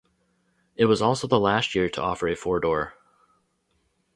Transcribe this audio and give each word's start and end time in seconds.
It 0.75 0.85
was 0.85 0.99
also 0.99 1.27
the 1.27 1.39
last 1.39 1.75
year 1.75 1.87
to 1.87 2.01
offer 2.01 2.27
a 2.27 2.33
four-door. 2.33 2.95